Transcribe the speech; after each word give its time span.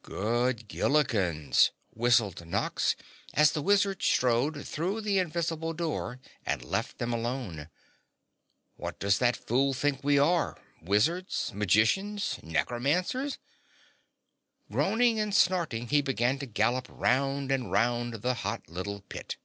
"Good 0.00 0.68
Gillikins!" 0.70 1.70
whistled 1.90 2.46
Nox, 2.46 2.96
as 3.34 3.52
the 3.52 3.60
wizard 3.60 4.02
strode 4.02 4.66
through 4.66 5.02
the 5.02 5.18
invisible 5.18 5.74
door 5.74 6.18
and 6.46 6.64
left 6.64 6.96
them 6.96 7.12
alone. 7.12 7.68
"What 8.76 8.98
does 8.98 9.18
that 9.18 9.36
fool 9.36 9.74
think 9.74 10.02
we 10.02 10.18
are, 10.18 10.56
wizards 10.80 11.50
magicians 11.54 12.38
necromancers?" 12.42 13.36
Groaning 14.72 15.20
and 15.20 15.34
snorting, 15.34 15.88
he 15.88 16.00
began 16.00 16.38
to 16.38 16.46
gallop 16.46 16.86
round 16.88 17.52
and 17.52 17.70
round 17.70 18.22
the 18.22 18.32
hot 18.32 18.70
little 18.70 19.02
pit. 19.02 19.36